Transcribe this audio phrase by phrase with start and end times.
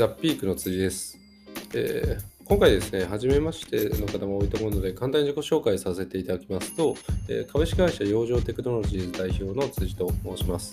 [0.00, 1.18] ザ・ピークの辻です、
[1.74, 6.94] えー、今回ですね、初めましての方も多いと思うので、簡単に自己紹介させていただきますと、
[7.28, 10.72] えー、株式会社養生テクノロジーズ代表の辻と申します。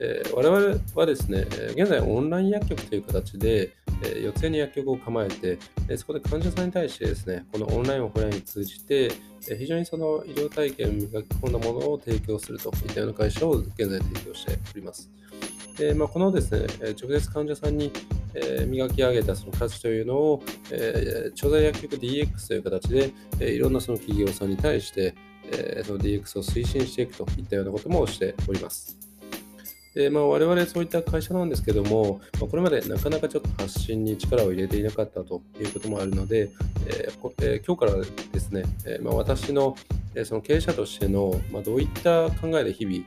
[0.00, 9.12] えー、我々はですね、現在オンライン薬局という形で、えー、四つに薬局を構えて、えそこで患者さんに対してですね、このオンラインオフラインに通じて、
[9.48, 15.08] え非常にその医療体験を磨き込んだものを提供するといったような会社を現在提供しております。
[15.78, 16.66] でまあ、このですね、
[17.00, 17.92] 直接患者さんに
[18.34, 25.14] え磨き上げたその価値というのを、えー、調剤薬局 DX という形で、え、いろんなその企業さんに対して、
[25.50, 28.96] えー、その DX を推進していくといったようなこともしております。
[29.94, 36.50] でまあ、我々そういった会社なんですけども、ま、これまでなかなかちょっと発信に力を入れていなかったということもあるので、
[36.86, 39.74] えーえー、今日からですね、えまあ、私の,、
[40.14, 43.02] えその経営者としての、まあ、どういった考えで日々、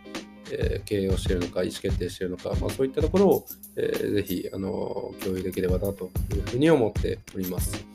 [0.52, 7.86] え経営をしているのか、意思決定しているのか、まあ、そういったところを、えー、ぜひあの共有できればなというふうに思っております。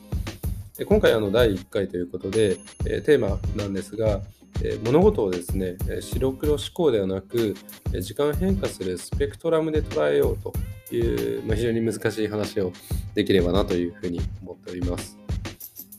[0.77, 4.21] で今回あの第1回ということで、え、テーマなんですが、
[4.63, 7.55] え、物事をですね、白黒思考ではなく、
[7.99, 10.53] 時間変化するスペクトラムで捉えようと
[10.95, 12.71] いう、まあ、非常に難しい話を
[13.15, 15.17] できればなというふうに思っております。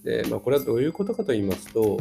[0.05, 1.99] でまあ、これはどういうことかと言いますと、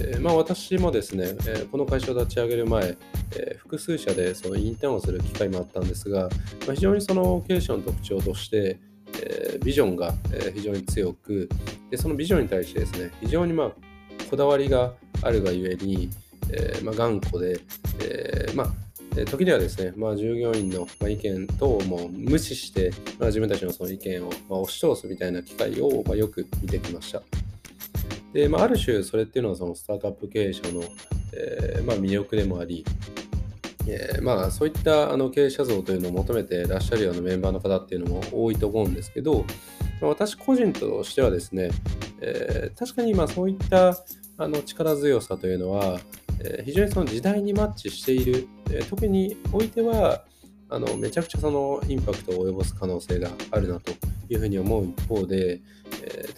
[0.00, 2.96] えー、まあ、私もですね、えー、この会社を立ち上げる前、
[3.36, 6.28] えー、複数社でそのインターンをする機会もあったんですが、
[6.66, 8.78] まあ、非常にその経営者の特徴として、
[9.12, 10.14] えビジョンが、
[10.54, 11.48] 非常に強く
[11.90, 13.70] で、そのビジョンに対してですね、非常にまあ
[14.30, 16.10] こだわりがあるがゆえに、
[16.52, 17.60] えまあ、頑固で、
[18.00, 27.22] えまあ時にはですね、まあ、従業員の意見等も無視して、まあ、自分たちのその意見を押し通すみたいな機会をよく見てきました。
[28.32, 30.82] で、まあ、ある種それっていうのはそのスタートアップ経営者の、
[31.32, 32.84] えー、まあ、魅力でもあり、
[33.86, 39.44] えー、まあ、そういったあの経営者像というのを求めてらっしゃるようなメンバーの方っていうのも多いと思うんですけど、
[40.00, 41.70] まあ、私個人としてはですね、
[42.20, 43.96] えー、確かにまあそういった
[44.38, 46.00] あの力強さというのは、
[46.42, 50.24] え非常にその時代にマッチしている、え特においては
[50.70, 53.92] あのめちゃくちゃそのインパクトを及ぼす可能性があるなと
[54.30, 55.60] いうふうに思う一方で、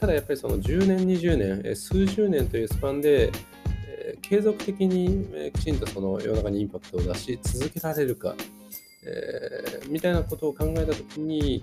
[0.03, 3.31] ただやっぱりその10年、20年、数十年というスパンで、
[4.21, 8.35] 継続的に、きちんとその世の中にインパクトを出し続けられるか、
[9.07, 11.63] えー、みたいなことを考えたときに、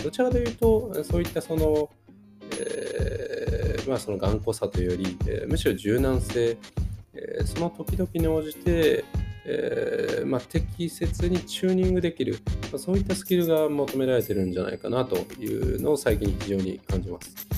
[0.00, 1.90] どちらかというと、そういったその、
[2.60, 6.56] えー、まあ、その頑固さというより、むしろ柔軟性、
[7.44, 9.04] その時々に応じて、
[9.44, 12.38] えー、まあ、適切にチューニングできる、
[12.70, 17.51] まあ、そういったスキルが求められてるんじゃないかなというのを最近非常に感じます。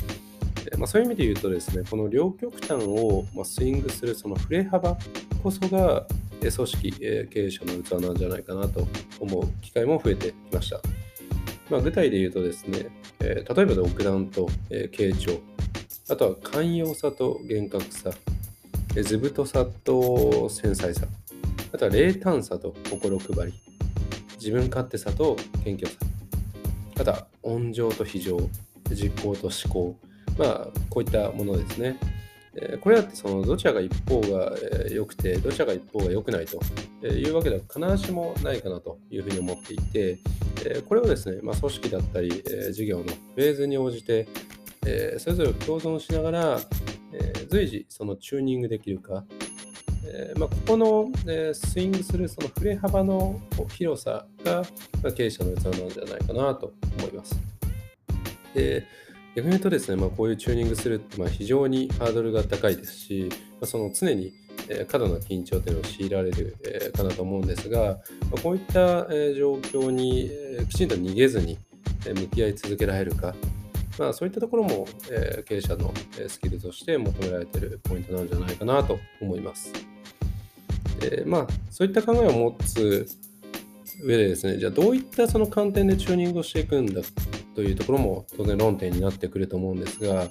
[0.64, 4.96] でまあ、そういう意味で言うとですね、この両極端をスイングするその振れ幅
[5.42, 6.06] こそが
[6.40, 8.86] 組織、経営者の器なんじゃないかなと
[9.20, 10.80] 思う機会も増えてきました。
[11.70, 12.86] まあ、具体で言うとですね、
[13.20, 15.38] 例えば独断と傾聴、
[16.08, 18.10] あとは寛容さと厳格さ、
[18.94, 21.06] 図太さと繊細さ、
[21.72, 23.54] あとは冷淡さと心配り、
[24.36, 25.96] 自分勝手さと謙虚さ、
[27.00, 28.38] あとは温情と非情、
[28.90, 29.96] 実行と思考、
[30.38, 31.98] まあ、こういったものですね。
[32.80, 34.52] これだってそのどちらが一方が
[34.88, 40.18] 良くて、どちらが一方が良くないというわけでは必ずしもないかなというふうに思っていて、
[40.88, 44.28] これをですね、まあ、組織だったり、事業のフェーズに応じて、
[45.18, 46.60] それぞれ共存しながら、
[47.48, 49.24] 随時そのチューニングできるか、
[50.06, 53.40] えー、まあ、ここの、えー、スイングするその振れ幅の
[53.72, 54.62] 広さが、
[55.02, 57.34] まあ、経営者の器なんじゃないかなと思います。
[58.54, 58.86] で
[59.34, 64.32] 逆に言うとですね、まあ、こういうチューニングするって、まあ、非常にハードルが高いですし、まあ、その常に、
[64.88, 66.56] 過度な緊張というのを強いられる、
[66.96, 67.98] かなと思うんですが、
[68.30, 70.30] ま、こういった、状況に、
[70.68, 71.58] きちんと逃げずに、
[72.06, 73.34] 向き合い続けられるか、
[73.98, 74.86] まあ、そういったところも、
[75.46, 75.92] 経営者の
[76.28, 79.72] スキルとして求められているポイントなんじゃないかなと思います。
[81.00, 83.06] でまあ、そういった考えを持つ
[84.02, 87.02] 上でですね、じゃあどういったその観点でチューニングをしていくんだ
[87.54, 90.28] というところも当然論点になってくると思うんですが、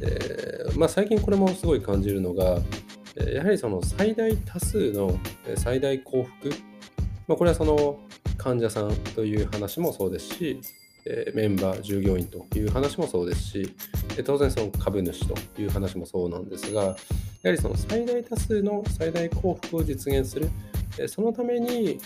[0.00, 2.60] えー、まあ、最近これもすごい感じるのが、
[3.32, 5.18] やはりその最大多数の
[5.56, 6.48] 最大幸福、
[7.28, 7.98] まあ、これはその
[8.38, 10.60] 患者さんという話もそうですし、
[11.34, 13.74] メンバー、従業員という話もそうですし、
[14.24, 16.96] 当然その株主という話もそうなんですが、やは
[17.50, 20.48] りその最大多数の最大幸福を実現する、
[21.08, 21.98] そのために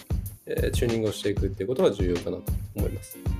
[0.72, 2.44] チューニングをしていくっていうことが重要かなと
[2.74, 3.35] 思います。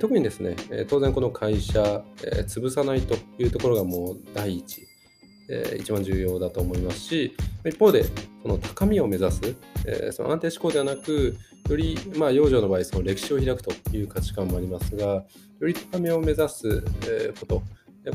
[0.00, 4.86] 特にですね、え当然この会社、え潰さないというところがもう第一、
[5.78, 8.04] 一番重要だと思いますし、一方で、
[8.42, 9.56] その高みを目指す、
[9.86, 11.36] えその安定志向ではなく、
[11.68, 15.24] より、まあ、養生の場合、その歴史を開くという価値観もありますが、よ
[15.60, 17.62] り高めを目指すえこと、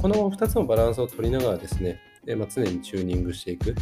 [0.02, 3.76] この2つのバランスを取りながらですね、えまあ、常にチューニングしていく、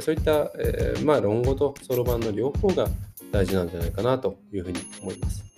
[0.00, 2.88] そういった、えまあ、論語とそろばんの両方が
[3.30, 5.55] 大事なんじゃないかなというふうに思います。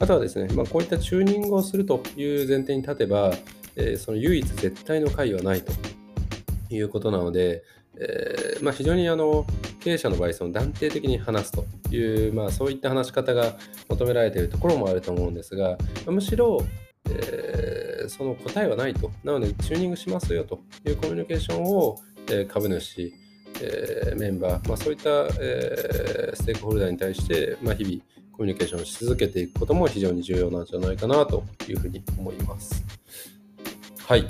[0.00, 3.32] あとはですね、まあ、こういったチューニングをするという前提に立てば、
[3.74, 5.72] えその唯一絶対の解はないと
[6.70, 7.64] いうことなので、
[7.96, 9.44] えー、まあ、非常にあの
[9.80, 11.64] 経営者の場合、その断定的に話すと
[11.94, 13.56] いう、まあ、そういった話し方が
[13.88, 16.64] 求められているところもあると思うんですが、むしろ、
[17.10, 19.10] えー、その答えはないと。
[19.24, 21.98] なので、チューニングしますよというコミュニケーションを、
[22.30, 23.12] え、株主、
[23.60, 25.10] えメンバー、まあ、そういった、
[25.40, 28.00] えステークホルダーに対して、まあ、日々
[28.38, 32.84] コミュニケーションし続けていくことも非常に重要なんじゃないかなというふうに思います。
[34.06, 34.28] はい。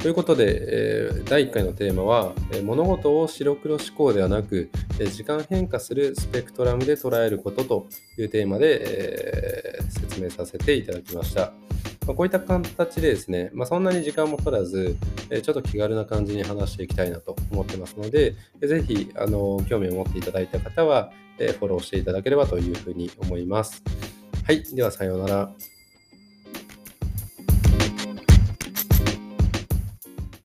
[0.00, 7.86] ということで、え、第1回のテーマは、え、物事を白黒思考ではなく、え、時間変化するスペクトラムで捉えることと
[8.18, 11.52] いうテーマで、え説明させていただきました。
[12.06, 14.96] ま、こういった形でですね、まあ、そんなに時間も取らず、
[15.30, 23.82] えちょっと気軽な感じに話していきたいなと思ってますので、ぜひ、あの興味を持っていただいた方は、えフォローしていただければというふうに思います。
[24.44, 25.75] はい、ではさようなら。